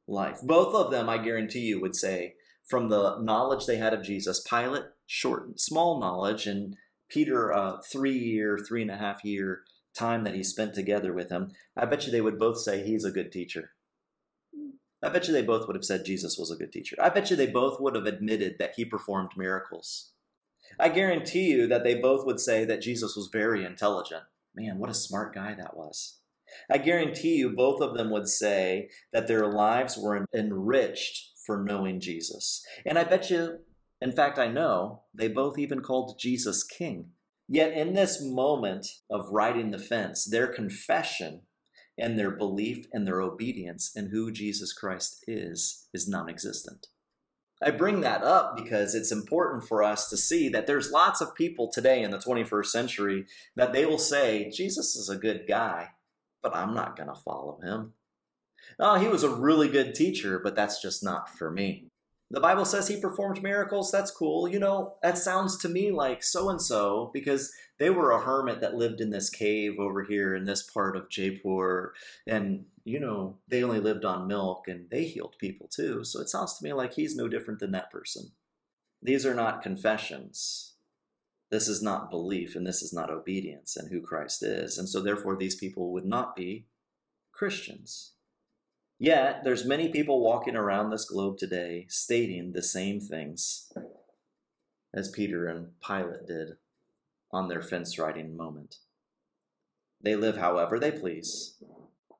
[0.07, 0.39] life.
[0.43, 2.35] Both of them, I guarantee you, would say,
[2.67, 6.75] from the knowledge they had of Jesus, Pilate, short, small knowledge, and
[7.09, 9.63] Peter, uh, three year, three and a half year
[9.95, 13.05] time that he spent together with him, I bet you they would both say he's
[13.05, 13.71] a good teacher.
[15.01, 16.95] I bet you they both would have said Jesus was a good teacher.
[17.01, 20.11] I bet you they both would have admitted that he performed miracles.
[20.79, 24.23] I guarantee you that they both would say that Jesus was very intelligent.
[24.55, 26.19] Man, what a smart guy that was.
[26.71, 31.99] I guarantee you both of them would say that their lives were enriched for knowing
[31.99, 32.65] Jesus.
[32.85, 33.59] And I bet you,
[34.01, 37.11] in fact, I know, they both even called Jesus King.
[37.47, 41.41] Yet, in this moment of riding the fence, their confession
[41.97, 46.87] and their belief and their obedience in who Jesus Christ is is non existent.
[47.61, 51.35] I bring that up because it's important for us to see that there's lots of
[51.35, 55.89] people today in the 21st century that they will say, Jesus is a good guy,
[56.41, 57.93] but I'm not going to follow him.
[58.79, 61.89] Oh, he was a really good teacher, but that's just not for me.
[62.31, 63.91] The Bible says he performed miracles.
[63.91, 64.47] That's cool.
[64.47, 68.61] You know, that sounds to me like so and so because they were a hermit
[68.61, 71.93] that lived in this cave over here in this part of Jaipur.
[72.27, 76.03] And, you know, they only lived on milk and they healed people too.
[76.03, 78.31] So it sounds to me like he's no different than that person.
[79.01, 80.73] These are not confessions.
[81.49, 84.77] This is not belief and this is not obedience and who Christ is.
[84.77, 86.67] And so, therefore, these people would not be
[87.31, 88.11] Christians.
[89.01, 93.71] Yet, there's many people walking around this globe today stating the same things
[94.93, 96.57] as Peter and Pilate did
[97.31, 98.79] on their fence riding moment.
[100.01, 101.63] They live however they please,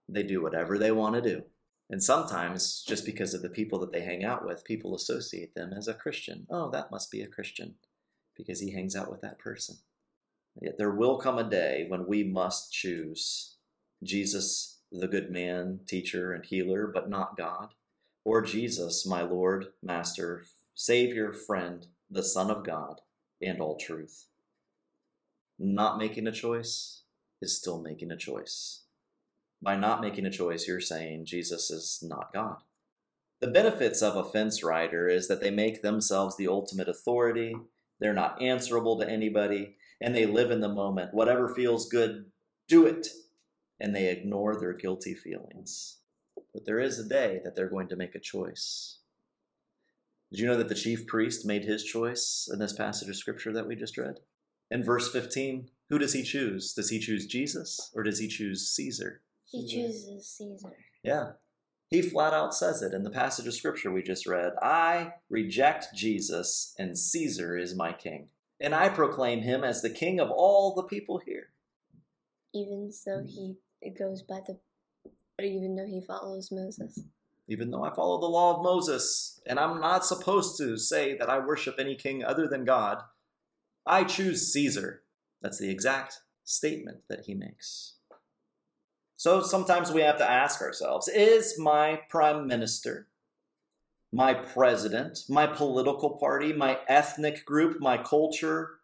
[0.08, 1.44] they do whatever they want to do.
[1.90, 5.74] And sometimes, just because of the people that they hang out with, people associate them
[5.76, 6.48] as a Christian.
[6.50, 7.76] Oh, that must be a Christian
[8.38, 9.78] because he hangs out with that person.
[10.62, 13.56] Yet there will come a day when we must choose
[14.04, 17.74] Jesus the good man, teacher, and healer, but not God,
[18.24, 23.02] or Jesus, my Lord, Master, Savior, friend, the Son of God,
[23.42, 24.26] and all truth.
[25.58, 27.04] Not making a choice
[27.42, 28.84] is still making a choice.
[29.62, 32.64] By not making a choice, you're saying Jesus is not God.
[33.42, 37.56] The benefits of a fence rider is that they make themselves the ultimate authority
[38.00, 41.14] they're not answerable to anybody, and they live in the moment.
[41.14, 42.26] Whatever feels good,
[42.68, 43.08] do it.
[43.80, 45.98] And they ignore their guilty feelings.
[46.54, 49.00] But there is a day that they're going to make a choice.
[50.32, 53.52] Did you know that the chief priest made his choice in this passage of scripture
[53.54, 54.20] that we just read?
[54.70, 56.74] In verse 15, who does he choose?
[56.74, 59.22] Does he choose Jesus or does he choose Caesar?
[59.46, 60.76] He chooses Caesar.
[61.04, 61.32] Yeah.
[61.90, 65.88] He flat out says it in the passage of scripture we just read I reject
[65.96, 68.28] Jesus, and Caesar is my king.
[68.60, 71.50] And I proclaim him as the king of all the people here.
[72.54, 73.56] Even so, he
[73.98, 74.60] goes by the,
[75.44, 77.00] even though he follows Moses.
[77.48, 81.30] Even though I follow the law of Moses, and I'm not supposed to say that
[81.30, 83.02] I worship any king other than God,
[83.86, 85.02] I choose Caesar.
[85.42, 87.96] That's the exact statement that he makes.
[89.16, 93.08] So sometimes we have to ask ourselves is my prime minister,
[94.14, 98.80] my president, my political party, my ethnic group, my culture,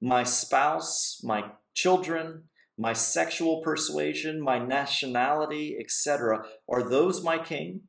[0.00, 2.44] my spouse, my children,
[2.78, 7.82] my sexual persuasion, my nationality, etc., are those my king?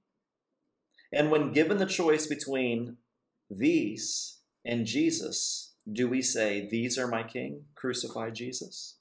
[1.13, 2.97] And when given the choice between
[3.49, 8.97] these and Jesus, do we say, These are my king, crucify Jesus?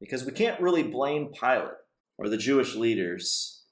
[0.00, 1.74] Because we can't really blame Pilate
[2.18, 3.62] or the Jewish leaders,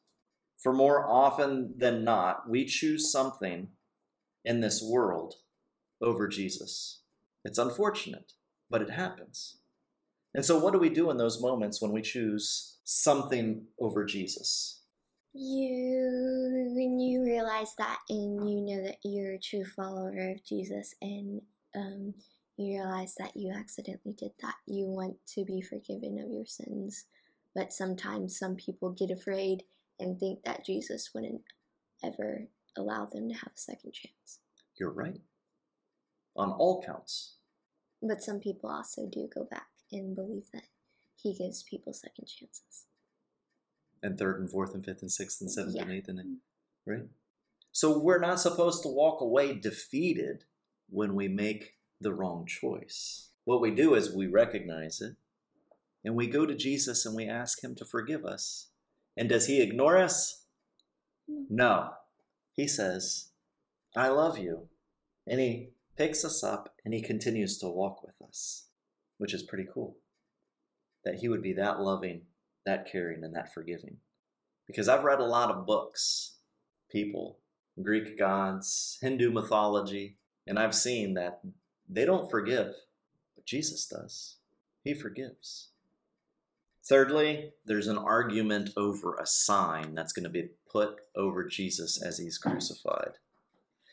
[0.62, 3.68] for more often than not, we choose something
[4.45, 5.36] in this world
[6.03, 7.01] over Jesus.
[7.45, 8.32] It's unfortunate,
[8.68, 9.59] but it happens.
[10.35, 14.83] And so, what do we do in those moments when we choose something over Jesus?
[15.33, 20.95] You, when you realize that and you know that you're a true follower of Jesus
[21.01, 21.41] and
[21.76, 22.14] um,
[22.57, 27.07] you realize that you accidentally did that, you want to be forgiven of your sins.
[27.55, 29.64] But sometimes some people get afraid
[29.99, 31.43] and think that Jesus wouldn't
[32.05, 34.39] ever allow them to have a second chance.
[34.78, 35.20] You're right.
[36.37, 37.37] On all counts.
[38.03, 40.64] But some people also do go back and believe that
[41.16, 42.86] he gives people second chances.
[44.03, 46.26] And third and fourth and fifth and sixth and seventh and eighth and eighth.
[46.26, 46.91] Mm-hmm.
[46.91, 47.09] Right?
[47.72, 50.45] So we're not supposed to walk away defeated
[50.88, 53.28] when we make the wrong choice.
[53.45, 55.16] What we do is we recognize it
[56.05, 58.68] and we go to Jesus and we ask him to forgive us.
[59.16, 60.45] And does he ignore us?
[61.30, 61.55] Mm-hmm.
[61.55, 61.91] No.
[62.55, 63.28] He says,
[63.97, 64.68] I love you.
[65.26, 68.66] And he picks us up and he continues to walk with us,
[69.21, 69.99] which is pretty cool.
[71.05, 72.23] That he would be that loving,
[72.64, 73.99] that caring, and that forgiving.
[74.66, 76.37] Because I've read a lot of books,
[76.91, 77.37] people,
[77.83, 80.16] Greek gods, Hindu mythology,
[80.47, 81.43] and I've seen that
[81.87, 82.73] they don't forgive,
[83.37, 84.37] but Jesus does.
[84.83, 85.68] He forgives.
[86.83, 92.16] Thirdly, there's an argument over a sign that's going to be put over Jesus as
[92.16, 93.18] he's crucified.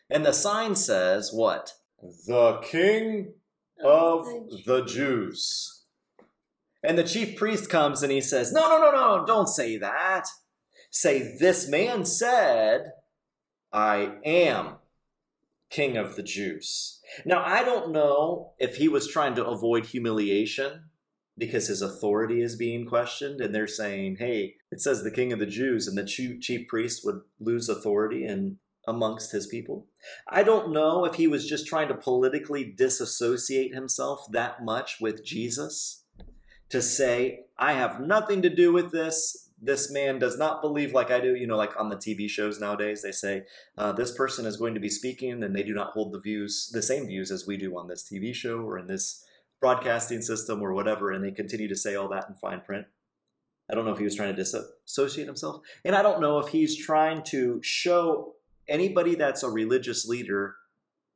[0.10, 1.74] And the sign says what?
[2.02, 3.34] The King
[3.84, 5.84] of oh, the Jews.
[6.84, 10.28] And the chief priest comes and he says, No, no, no, no, don't say that.
[10.90, 12.92] Say, This man said,
[13.74, 14.76] I am
[15.70, 17.00] King of the Jews.
[17.26, 20.86] Now, I don't know if he was trying to avoid humiliation
[21.38, 25.40] because his authority is being questioned and they're saying, hey, it says the king of
[25.40, 28.58] the Jews, and the chief chief priest would lose authority and
[28.88, 29.86] amongst his people.
[30.28, 35.26] I don't know if he was just trying to politically disassociate himself that much with
[35.26, 36.06] Jesus
[36.70, 39.50] to say, I have nothing to do with this.
[39.62, 41.36] This man does not believe like I do.
[41.36, 43.44] You know, like on the TV shows nowadays, they say
[43.78, 46.70] uh, this person is going to be speaking, and they do not hold the views,
[46.72, 49.26] the same views as we do on this TV show or in this
[49.60, 52.86] broadcasting system or whatever, and they continue to say all that in fine print.
[53.70, 56.50] I don't know if he was trying to disassociate himself, and I don't know if
[56.50, 58.36] he's trying to show
[58.68, 60.56] anybody that's a religious leader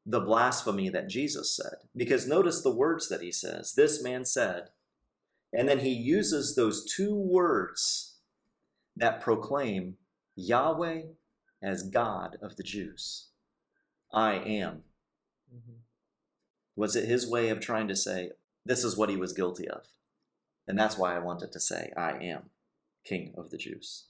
[0.05, 1.87] the blasphemy that Jesus said.
[1.95, 3.73] Because notice the words that he says.
[3.73, 4.69] This man said,
[5.53, 8.17] and then he uses those two words
[8.95, 9.97] that proclaim
[10.35, 11.01] Yahweh
[11.61, 13.27] as God of the Jews.
[14.11, 14.83] I am.
[15.53, 15.79] Mm-hmm.
[16.75, 18.31] Was it his way of trying to say,
[18.65, 19.83] this is what he was guilty of?
[20.67, 22.49] And that's why I wanted to say, I am
[23.03, 24.05] King of the Jews.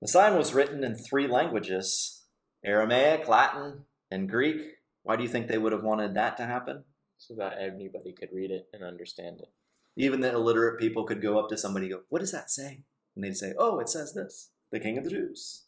[0.00, 2.21] The sign was written in three languages
[2.64, 4.62] Aramaic, Latin, and Greek.
[5.02, 6.84] Why do you think they would have wanted that to happen?
[7.22, 9.52] so that anybody could read it and understand it.
[9.96, 12.82] Even the illiterate people could go up to somebody and go, What does that say?
[13.14, 15.64] And they'd say, Oh, it says this the King of the Jews.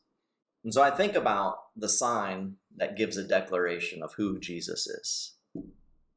[0.64, 5.34] And so I think about the sign that gives a declaration of who Jesus is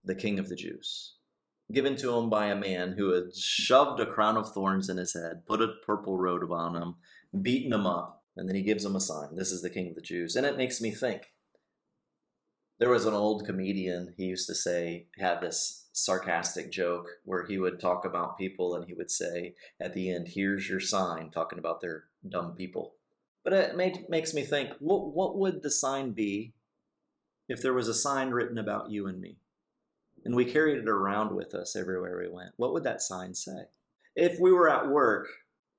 [0.04, 1.16] the King of the Jews.
[1.72, 5.14] Given to him by a man who had shoved a crown of thorns in his
[5.14, 6.96] head, put a purple robe on him,
[7.42, 9.36] beaten him up, and then he gives him a sign.
[9.36, 10.36] This is the King of the Jews.
[10.36, 11.34] And it makes me think
[12.80, 17.58] There was an old comedian, he used to say, had this sarcastic joke where he
[17.58, 21.58] would talk about people and he would say at the end, here's your sign, talking
[21.58, 22.94] about their dumb people.
[23.44, 26.54] But it made, makes me think, what, what would the sign be
[27.50, 29.38] if there was a sign written about you and me?
[30.24, 32.52] And we carried it around with us everywhere we went.
[32.58, 33.70] What would that sign say?
[34.16, 35.28] If we were at work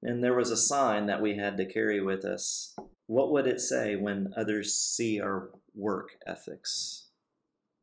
[0.03, 2.75] and there was a sign that we had to carry with us,
[3.07, 7.09] what would it say when others see our work ethics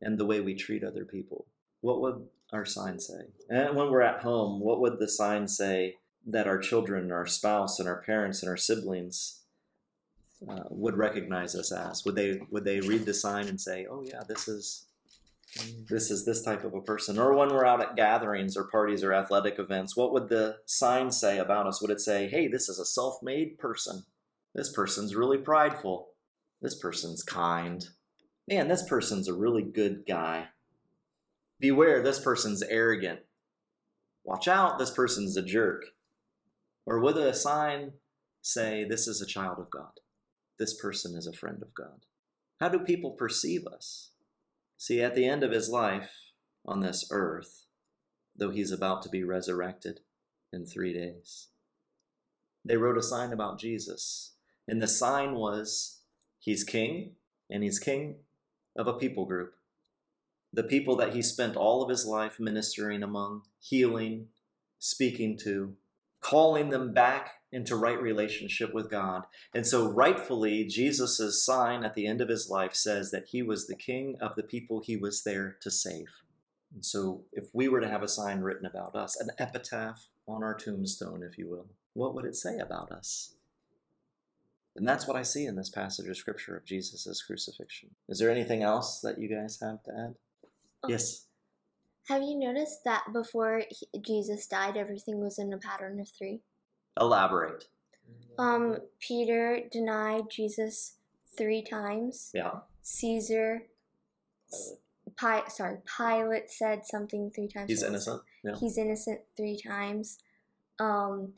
[0.01, 1.47] and the way we treat other people?
[1.81, 3.31] What would our sign say?
[3.49, 5.95] And when we're at home, what would the sign say
[6.27, 9.41] that our children, our spouse, and our parents and our siblings
[10.47, 12.05] uh, would recognize us as?
[12.05, 14.85] Would they would they read the sign and say, "Oh yeah, this is
[15.89, 17.17] this is this type of a person.
[17.17, 21.11] Or when we're out at gatherings or parties or athletic events, what would the sign
[21.11, 21.81] say about us?
[21.81, 24.03] Would it say, hey, this is a self made person?
[24.53, 26.09] This person's really prideful.
[26.61, 27.85] This person's kind.
[28.47, 30.47] Man, this person's a really good guy.
[31.59, 33.21] Beware, this person's arrogant.
[34.23, 35.85] Watch out, this person's a jerk.
[36.85, 37.93] Or would a sign
[38.41, 39.99] say, this is a child of God?
[40.59, 42.05] This person is a friend of God?
[42.59, 44.11] How do people perceive us?
[44.77, 46.11] See, at the end of his life
[46.65, 47.65] on this earth,
[48.35, 50.01] though he's about to be resurrected
[50.51, 51.47] in three days,
[52.63, 54.33] they wrote a sign about Jesus.
[54.67, 56.01] And the sign was
[56.39, 57.11] he's king,
[57.49, 58.15] and he's king
[58.75, 59.53] of a people group.
[60.51, 64.27] The people that he spent all of his life ministering among, healing,
[64.79, 65.75] speaking to,
[66.21, 69.23] calling them back into right relationship with God.
[69.53, 73.65] And so, rightfully, Jesus' sign at the end of his life says that he was
[73.65, 76.21] the king of the people he was there to save.
[76.73, 80.43] And so, if we were to have a sign written about us, an epitaph on
[80.43, 83.35] our tombstone, if you will, what would it say about us?
[84.75, 87.91] And that's what I see in this passage of scripture of Jesus' crucifixion.
[88.09, 90.15] Is there anything else that you guys have to add?
[90.83, 90.89] Oh.
[90.89, 91.27] Yes.
[92.09, 96.41] Have you noticed that before he, Jesus died, everything was in a pattern of three?
[96.99, 97.65] Elaborate.
[98.37, 100.95] Um, Peter denied Jesus
[101.37, 102.31] three times.
[102.33, 102.51] Yeah.
[102.81, 103.63] Caesar,
[105.17, 107.69] Pi- sorry, Pilate said something three times.
[107.69, 108.09] He's What was it?
[108.11, 108.23] innocent.
[108.43, 108.55] Yeah.
[108.59, 110.17] He's innocent three times.
[110.79, 111.33] Um,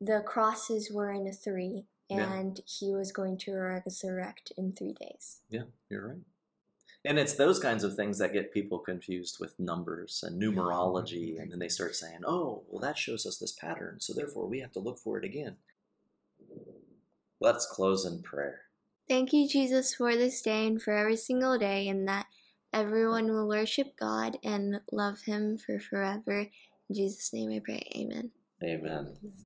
[0.00, 2.32] the crosses were in a three, Yeah.
[2.32, 5.40] and he was going to resurrect in three days.
[5.48, 6.18] Yeah, you're right.
[7.06, 11.52] And it's those kinds of things that get people confused with numbers and numerology, and
[11.52, 14.72] then they start saying, oh, well, that shows us this pattern, so therefore we have
[14.72, 15.54] to look for it again.
[17.40, 18.62] Let's close in prayer.
[19.08, 22.26] Thank you, Jesus, for this day and for every single day, and that
[22.72, 26.48] everyone will worship God and love Him for forever.
[26.88, 27.88] In Jesus' name I pray.
[27.94, 28.32] Amen.
[28.64, 29.16] Amen.